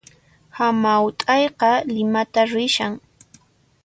[0.59, 2.93] Hamaut'ayqa Limata rishan